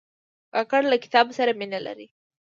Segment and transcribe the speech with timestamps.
[0.53, 2.07] کاکړ له کتاب سره مینه لري.